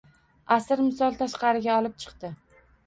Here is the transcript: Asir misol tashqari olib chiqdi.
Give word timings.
Asir 0.55 0.81
misol 0.87 1.21
tashqari 1.21 1.65
olib 1.79 2.05
chiqdi. 2.07 2.37